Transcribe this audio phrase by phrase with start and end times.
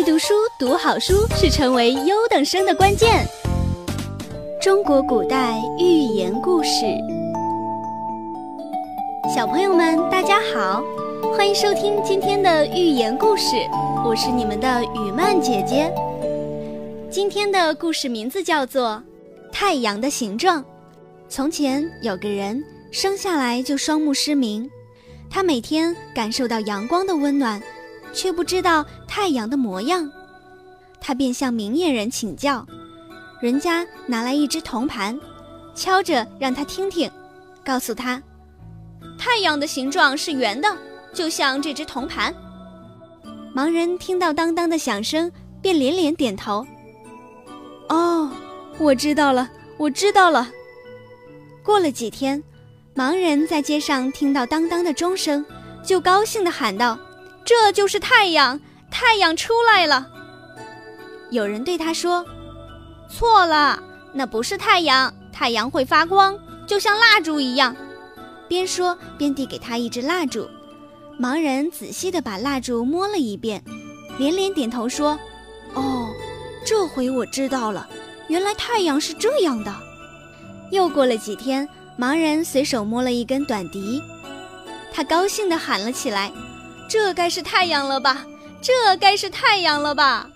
[0.00, 3.28] 爱读书、读好书是成为优等生的关键。
[4.58, 6.70] 中国古代寓言故事，
[9.36, 10.82] 小朋友们大家好，
[11.36, 13.56] 欢迎收听今天的寓言故事，
[14.02, 15.92] 我是你们的雨曼姐姐。
[17.10, 19.02] 今天的故事名字叫做
[19.52, 20.62] 《太阳的形状》。
[21.28, 24.66] 从前有个人生下来就双目失明，
[25.28, 27.62] 他每天感受到阳光的温暖。
[28.12, 30.10] 却不知道太阳的模样，
[31.00, 32.66] 他便向明眼人请教。
[33.40, 35.18] 人家拿来一只铜盘，
[35.74, 37.10] 敲着让他听听，
[37.64, 38.22] 告诉他，
[39.18, 40.68] 太阳的形状是圆的，
[41.14, 42.34] 就像这只铜盘。
[43.54, 46.66] 盲人听到当当的响声，便连连点头。
[47.88, 48.30] 哦，
[48.78, 50.48] 我知道了，我知道了。
[51.62, 52.42] 过了几天，
[52.94, 55.44] 盲人在街上听到当当的钟声，
[55.82, 56.98] 就高兴地喊道。
[57.50, 58.60] 这就是太阳，
[58.92, 60.06] 太阳出来了。
[61.32, 62.24] 有人对他说
[63.10, 63.82] ：“错了，
[64.14, 67.74] 那不是太阳，太阳会发光，就像蜡烛一样。”
[68.46, 70.48] 边说边递给他一支蜡烛。
[71.18, 73.60] 盲人仔细地把蜡烛摸了一遍，
[74.16, 75.18] 连连点头说
[75.74, 76.08] ：“哦，
[76.64, 77.88] 这回我知道了，
[78.28, 79.74] 原来太阳是这样的。”
[80.70, 84.00] 又过了几天，盲人随手摸了一根短笛，
[84.92, 86.30] 他高兴地喊了起来。
[86.90, 88.26] 这该是太阳了吧？
[88.60, 90.26] 这该是太阳了吧？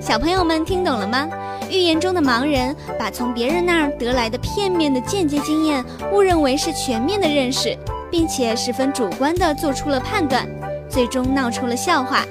[0.00, 1.28] 小朋友们听懂了吗？
[1.70, 7.78] 寓言中的盲人把从别人那儿得来的片面的间接经验误认为是全面的认识，
[8.10, 10.44] 并且十分主观地做出了判断，
[10.90, 12.24] 最终闹出了笑话。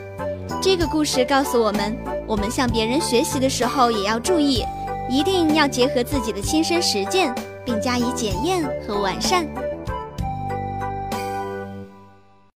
[0.62, 4.66] 这个故事告诉我们，我们向别人学习的时候也要注意，
[5.10, 9.48] 一定要结合自己的亲身实践，并加以检验和完善。